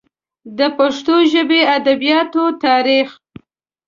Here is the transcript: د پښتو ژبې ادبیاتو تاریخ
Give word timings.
د 0.57 0.59
پښتو 0.77 1.15
ژبې 1.31 1.61
ادبیاتو 1.77 2.43
تاریخ 2.65 3.09